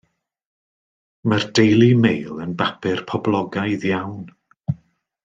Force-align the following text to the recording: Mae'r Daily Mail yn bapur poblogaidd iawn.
Mae'r 1.33 1.45
Daily 1.59 1.89
Mail 2.05 2.41
yn 2.45 2.55
bapur 2.63 3.03
poblogaidd 3.13 3.87
iawn. 3.95 4.19